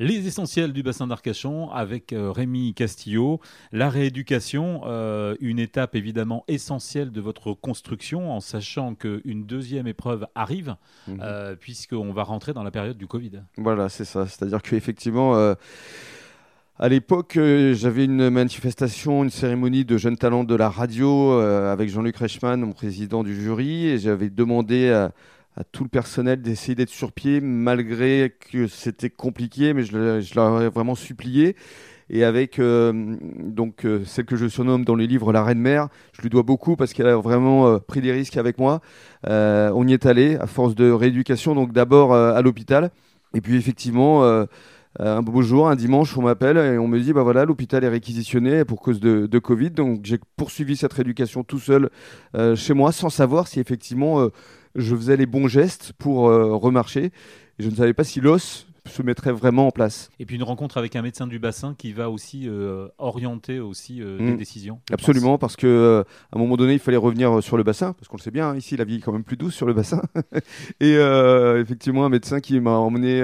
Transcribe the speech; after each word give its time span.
Les 0.00 0.28
essentiels 0.28 0.72
du 0.72 0.84
bassin 0.84 1.08
d'Arcachon 1.08 1.70
avec 1.72 2.12
euh, 2.12 2.30
Rémi 2.30 2.72
Castillo. 2.72 3.40
La 3.72 3.90
rééducation, 3.90 4.82
euh, 4.86 5.34
une 5.40 5.58
étape 5.58 5.96
évidemment 5.96 6.44
essentielle 6.46 7.10
de 7.10 7.20
votre 7.20 7.52
construction, 7.52 8.30
en 8.32 8.38
sachant 8.38 8.94
qu'une 8.94 9.44
deuxième 9.44 9.88
épreuve 9.88 10.26
arrive, 10.36 10.76
Mhm. 11.08 11.20
euh, 11.22 11.56
puisqu'on 11.56 12.12
va 12.12 12.22
rentrer 12.22 12.52
dans 12.52 12.62
la 12.62 12.70
période 12.70 12.96
du 12.96 13.08
Covid. 13.08 13.42
Voilà, 13.56 13.88
c'est 13.88 14.04
ça. 14.04 14.26
C'est-à-dire 14.28 14.62
qu'effectivement, 14.62 15.34
euh, 15.34 15.54
à 16.78 16.88
l'époque, 16.88 17.36
euh, 17.36 17.74
j'avais 17.74 18.04
une 18.04 18.30
manifestation, 18.30 19.24
une 19.24 19.30
cérémonie 19.30 19.84
de 19.84 19.96
jeunes 19.98 20.16
talents 20.16 20.44
de 20.44 20.54
la 20.54 20.68
radio 20.70 21.32
euh, 21.32 21.72
avec 21.72 21.88
Jean-Luc 21.90 22.16
Reichmann, 22.18 22.60
mon 22.60 22.70
président 22.72 23.24
du 23.24 23.34
jury, 23.34 23.86
et 23.86 23.98
j'avais 23.98 24.30
demandé 24.30 24.90
à, 24.90 25.10
à 25.58 25.64
tout 25.64 25.82
le 25.82 25.88
personnel 25.88 26.40
d'essayer 26.40 26.76
d'être 26.76 26.88
sur 26.90 27.12
pied, 27.12 27.40
malgré 27.40 28.32
que 28.52 28.68
c'était 28.68 29.10
compliqué, 29.10 29.74
mais 29.74 29.82
je, 29.82 29.98
le- 29.98 30.20
je 30.20 30.34
leur 30.36 30.62
ai 30.62 30.68
vraiment 30.68 30.94
supplié. 30.94 31.56
Et 32.10 32.24
avec 32.24 32.58
euh, 32.58 33.16
donc 33.38 33.84
euh, 33.84 34.04
celle 34.04 34.26
que 34.26 34.36
je 34.36 34.46
surnomme 34.48 34.84
dans 34.84 34.96
les 34.96 35.06
livres 35.06 35.32
la 35.32 35.44
reine 35.44 35.60
mère, 35.60 35.88
je 36.12 36.22
lui 36.22 36.30
dois 36.30 36.42
beaucoup 36.42 36.76
parce 36.76 36.92
qu'elle 36.94 37.06
a 37.08 37.16
vraiment 37.16 37.68
euh, 37.68 37.78
pris 37.78 38.00
des 38.00 38.12
risques 38.12 38.36
avec 38.36 38.58
moi. 38.58 38.80
On 39.24 39.86
y 39.86 39.92
est 39.92 40.06
allé 40.06 40.36
à 40.36 40.46
force 40.46 40.74
de 40.74 40.90
rééducation, 40.90 41.54
donc 41.54 41.72
d'abord 41.72 42.14
à 42.14 42.40
l'hôpital, 42.42 42.90
et 43.34 43.40
puis 43.40 43.56
effectivement. 43.56 44.46
Euh, 45.00 45.18
un 45.18 45.22
beau 45.22 45.42
jour, 45.42 45.68
un 45.68 45.76
dimanche, 45.76 46.16
on 46.16 46.22
m'appelle 46.22 46.56
et 46.56 46.78
on 46.78 46.88
me 46.88 46.98
dit 46.98 47.12
bah 47.12 47.22
voilà, 47.22 47.44
l'hôpital 47.44 47.84
est 47.84 47.88
réquisitionné 47.88 48.64
pour 48.64 48.80
cause 48.80 49.00
de, 49.00 49.38
Covid. 49.38 49.70
Donc 49.70 50.00
j'ai 50.04 50.18
poursuivi 50.36 50.76
cette 50.76 50.92
rééducation 50.92 51.44
tout 51.44 51.58
seul 51.58 51.90
euh, 52.36 52.56
chez 52.56 52.74
moi 52.74 52.92
sans 52.92 53.10
savoir 53.10 53.46
si 53.46 53.60
effectivement 53.60 54.20
euh, 54.20 54.28
je 54.74 54.96
faisais 54.96 55.16
les 55.16 55.26
bons 55.26 55.48
gestes 55.48 55.92
pour 55.98 56.24
remarcher. 56.24 57.10
Je 57.58 57.68
ne 57.68 57.74
savais 57.74 57.94
pas 57.94 58.04
si 58.04 58.20
l'os 58.20 58.66
se 58.98 59.02
mettrait 59.02 59.32
vraiment 59.32 59.68
en 59.68 59.70
place. 59.70 60.10
Et 60.18 60.26
puis 60.26 60.36
une 60.36 60.42
rencontre 60.42 60.76
avec 60.76 60.96
un 60.96 61.02
médecin 61.02 61.26
du 61.26 61.38
bassin 61.38 61.74
qui 61.78 61.92
va 61.92 62.10
aussi 62.10 62.48
euh, 62.48 62.88
orienter 62.98 63.60
aussi 63.60 64.02
euh, 64.02 64.18
des 64.18 64.32
Mm. 64.32 64.36
décisions. 64.36 64.80
Absolument, 64.92 65.38
parce 65.38 65.56
que 65.56 65.66
euh, 65.66 66.02
à 66.32 66.36
un 66.36 66.38
moment 66.40 66.56
donné, 66.56 66.74
il 66.74 66.78
fallait 66.78 66.96
revenir 66.96 67.42
sur 67.42 67.56
le 67.56 67.62
bassin, 67.62 67.92
parce 67.92 68.08
qu'on 68.08 68.16
le 68.16 68.22
sait 68.22 68.30
bien, 68.30 68.50
hein, 68.50 68.56
ici 68.56 68.76
la 68.76 68.84
vie 68.84 68.96
est 68.96 69.00
quand 69.00 69.12
même 69.12 69.24
plus 69.24 69.36
douce 69.36 69.54
sur 69.54 69.66
le 69.66 69.72
bassin. 69.72 70.02
et 70.80 70.94
effectivement, 71.60 72.04
un 72.04 72.08
médecin 72.08 72.40
qui 72.40 72.58
m'a 72.60 72.72
emmené 72.72 73.22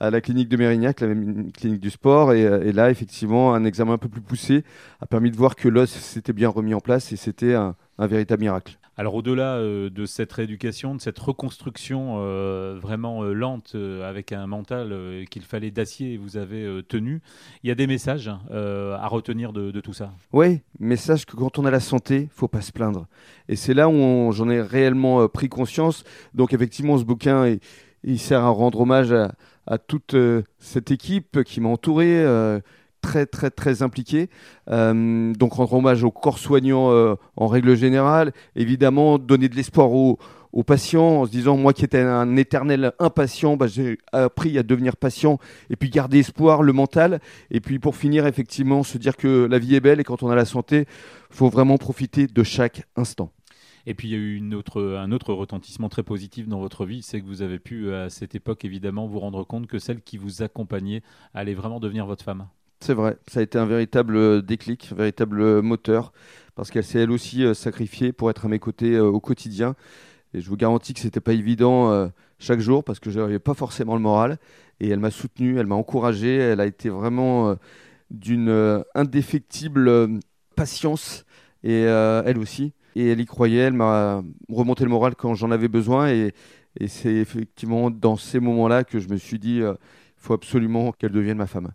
à 0.00 0.10
la 0.10 0.20
clinique 0.20 0.48
de 0.48 0.56
Mérignac, 0.56 1.00
la 1.00 1.08
même 1.08 1.50
clinique 1.52 1.80
du 1.80 1.90
sport, 1.90 2.32
et, 2.32 2.42
et 2.42 2.72
là, 2.72 2.90
effectivement, 2.90 3.54
un 3.54 3.64
examen 3.64 3.94
un 3.94 3.98
peu 3.98 4.08
plus 4.08 4.20
poussé 4.20 4.64
a 5.00 5.06
permis 5.06 5.30
de 5.30 5.36
voir 5.36 5.56
que 5.56 5.68
l'os 5.68 5.90
s'était 5.90 6.32
bien 6.32 6.48
remis 6.48 6.74
en 6.74 6.80
place 6.80 7.12
et 7.12 7.16
c'était 7.16 7.54
un, 7.54 7.74
un 7.98 8.06
véritable 8.06 8.42
miracle. 8.42 8.78
Alors 8.98 9.14
au-delà 9.14 9.54
euh, 9.58 9.90
de 9.90 10.06
cette 10.06 10.32
rééducation, 10.32 10.96
de 10.96 11.00
cette 11.00 11.20
reconstruction 11.20 12.16
euh, 12.18 12.76
vraiment 12.82 13.22
euh, 13.22 13.32
lente 13.32 13.76
avec 14.04 14.32
un 14.32 14.48
mental 14.48 14.92
qu'il 15.30 15.42
fallait 15.42 15.70
d'acier 15.70 16.14
et 16.14 16.16
vous 16.16 16.36
avez 16.36 16.82
tenu, 16.88 17.22
il 17.62 17.68
y 17.68 17.70
a 17.70 17.76
des 17.76 17.86
messages 17.86 18.28
à 18.28 19.06
retenir 19.06 19.52
de, 19.52 19.80
tout 19.80 19.92
ça. 19.92 20.10
Oui, 20.32 20.62
mais 20.80 20.96
sache 20.96 21.26
que 21.26 21.36
quand 21.36 21.60
on 21.60 21.64
a 21.64 21.70
la 21.70 21.78
santé, 21.78 22.28
faut 22.32 22.48
pas 22.48 22.60
se 22.60 22.72
plaindre. 22.72 23.06
Et 23.48 23.54
c'est 23.54 23.74
là 23.74 23.88
où 23.88 24.32
j'en 24.32 24.48
ai 24.48 24.60
réellement 24.60 25.28
pris 25.28 25.48
conscience. 25.48 26.02
Donc 26.34 26.52
effectivement, 26.52 26.98
ce 26.98 27.04
bouquin, 27.04 27.56
il, 28.02 28.18
sert 28.18 28.42
à 28.42 28.48
rendre 28.48 28.80
hommage 28.80 29.12
à, 29.12 29.32
à 29.66 29.78
toute 29.78 30.16
cette 30.58 30.90
équipe 30.90 31.44
qui 31.44 31.60
m'a 31.60 31.68
entouré, 31.68 32.24
très 33.00 33.26
très 33.26 33.50
très 33.50 33.82
impliquée. 33.82 34.28
Euh, 34.70 35.32
donc 35.34 35.54
rendre 35.54 35.74
hommage 35.74 36.04
aux 36.04 36.10
corps 36.10 36.38
soignants 36.38 36.90
euh, 36.90 37.14
en 37.36 37.46
règle 37.46 37.76
générale. 37.76 38.32
Évidemment, 38.56 39.18
donner 39.18 39.48
de 39.48 39.54
l'espoir 39.54 39.92
aux, 39.92 40.18
aux 40.52 40.64
patients 40.64 41.20
en 41.20 41.26
se 41.26 41.30
disant, 41.30 41.56
moi 41.56 41.72
qui 41.72 41.84
étais 41.84 42.00
un 42.00 42.36
éternel 42.36 42.92
impatient, 42.98 43.56
bah, 43.56 43.66
j'ai 43.66 43.98
appris 44.12 44.58
à 44.58 44.62
devenir 44.62 44.96
patient 44.96 45.38
et 45.70 45.76
puis 45.76 45.90
garder 45.90 46.18
espoir, 46.18 46.62
le 46.62 46.72
mental. 46.72 47.20
Et 47.50 47.60
puis 47.60 47.78
pour 47.78 47.96
finir, 47.96 48.26
effectivement, 48.26 48.82
se 48.82 48.98
dire 48.98 49.16
que 49.16 49.46
la 49.46 49.58
vie 49.58 49.74
est 49.74 49.80
belle 49.80 50.00
et 50.00 50.04
quand 50.04 50.22
on 50.22 50.30
a 50.30 50.36
la 50.36 50.44
santé, 50.44 50.86
faut 51.30 51.48
vraiment 51.48 51.78
profiter 51.78 52.26
de 52.26 52.42
chaque 52.42 52.86
instant. 52.96 53.32
Et 53.86 53.94
puis 53.94 54.08
il 54.08 54.10
y 54.10 54.14
a 54.14 54.18
eu 54.18 54.38
un 54.38 55.12
autre 55.12 55.32
retentissement 55.32 55.88
très 55.88 56.02
positif 56.02 56.46
dans 56.46 56.58
votre 56.58 56.84
vie, 56.84 57.00
c'est 57.00 57.22
que 57.22 57.26
vous 57.26 57.40
avez 57.40 57.58
pu 57.58 57.94
à 57.94 58.10
cette 58.10 58.34
époque 58.34 58.66
évidemment 58.66 59.06
vous 59.06 59.18
rendre 59.18 59.44
compte 59.44 59.66
que 59.66 59.78
celle 59.78 60.02
qui 60.02 60.18
vous 60.18 60.42
accompagnait 60.42 61.02
allait 61.32 61.54
vraiment 61.54 61.80
devenir 61.80 62.04
votre 62.04 62.22
femme. 62.22 62.48
C'est 62.80 62.94
vrai, 62.94 63.18
ça 63.26 63.40
a 63.40 63.42
été 63.42 63.58
un 63.58 63.66
véritable 63.66 64.16
euh, 64.16 64.40
déclic, 64.40 64.90
un 64.92 64.94
véritable 64.94 65.40
euh, 65.40 65.62
moteur, 65.62 66.12
parce 66.54 66.70
qu'elle 66.70 66.84
s'est 66.84 67.00
elle 67.00 67.10
aussi 67.10 67.44
euh, 67.44 67.52
sacrifiée 67.52 68.12
pour 68.12 68.30
être 68.30 68.46
à 68.46 68.48
mes 68.48 68.60
côtés 68.60 68.98
au 69.00 69.20
quotidien. 69.20 69.74
Et 70.34 70.40
je 70.40 70.48
vous 70.48 70.56
garantis 70.56 70.94
que 70.94 71.00
c'était 71.00 71.20
pas 71.20 71.32
évident 71.32 72.10
chaque 72.38 72.60
jour, 72.60 72.84
parce 72.84 73.00
que 73.00 73.10
je 73.10 73.18
n'avais 73.18 73.38
pas 73.38 73.54
forcément 73.54 73.94
le 73.94 74.02
moral. 74.02 74.38
Et 74.78 74.88
elle 74.90 75.00
m'a 75.00 75.10
soutenu, 75.10 75.58
elle 75.58 75.66
m'a 75.66 75.74
encouragé, 75.74 76.36
elle 76.36 76.60
a 76.60 76.66
été 76.66 76.90
vraiment 76.90 77.56
d'une 78.10 78.84
indéfectible 78.94 80.20
patience, 80.54 81.24
et 81.64 81.80
elle 81.80 82.38
aussi. 82.38 82.74
Et 82.94 83.08
elle 83.08 83.20
y 83.20 83.26
croyait, 83.26 83.60
elle 83.60 83.72
m'a 83.72 84.22
remonté 84.50 84.84
le 84.84 84.90
moral 84.90 85.16
quand 85.16 85.34
j'en 85.34 85.50
avais 85.50 85.68
besoin. 85.68 86.10
Et, 86.10 86.34
et 86.78 86.88
c'est 86.88 87.14
effectivement 87.14 87.90
dans 87.90 88.16
ces 88.16 88.38
moments-là 88.38 88.84
que 88.84 88.98
je 88.98 89.08
me 89.08 89.16
suis 89.16 89.38
dit, 89.38 89.60
il 89.60 89.76
faut 90.18 90.34
absolument 90.34 90.92
qu'elle 90.92 91.12
devienne 91.12 91.38
ma 91.38 91.46
femme. 91.46 91.72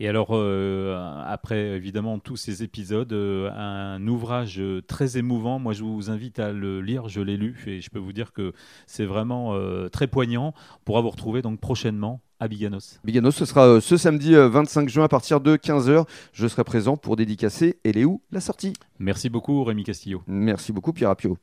Et 0.00 0.08
alors, 0.08 0.28
euh, 0.32 1.22
après 1.24 1.68
évidemment 1.76 2.18
tous 2.18 2.36
ces 2.36 2.62
épisodes, 2.62 3.12
euh, 3.12 3.50
un 3.52 4.04
ouvrage 4.08 4.60
euh, 4.60 4.82
très 4.82 5.18
émouvant, 5.18 5.58
moi 5.58 5.72
je 5.72 5.84
vous 5.84 6.10
invite 6.10 6.40
à 6.40 6.52
le 6.52 6.80
lire, 6.80 7.08
je 7.08 7.20
l'ai 7.20 7.36
lu 7.36 7.62
et 7.66 7.80
je 7.80 7.90
peux 7.90 8.00
vous 8.00 8.12
dire 8.12 8.32
que 8.32 8.52
c'est 8.86 9.04
vraiment 9.04 9.54
euh, 9.54 9.88
très 9.88 10.08
poignant. 10.08 10.52
On 10.80 10.84
pourra 10.84 11.00
vous 11.00 11.10
retrouver 11.10 11.42
donc 11.42 11.60
prochainement 11.60 12.20
à 12.40 12.48
Biganos. 12.48 12.98
Biganos, 13.04 13.30
ce 13.30 13.44
sera 13.44 13.80
ce 13.80 13.96
samedi 13.96 14.34
euh, 14.34 14.48
25 14.48 14.88
juin 14.88 15.04
à 15.04 15.08
partir 15.08 15.40
de 15.40 15.56
15h. 15.56 16.06
Je 16.32 16.46
serai 16.48 16.64
présent 16.64 16.96
pour 16.96 17.14
dédicacer. 17.14 17.78
Et 17.84 17.98
est 17.98 18.04
où 18.04 18.20
la 18.32 18.40
sortie 18.40 18.72
Merci 18.98 19.30
beaucoup 19.30 19.62
Rémi 19.62 19.84
Castillo. 19.84 20.22
Merci 20.26 20.72
beaucoup 20.72 20.92
Pierre 20.92 21.10
Apio. 21.10 21.38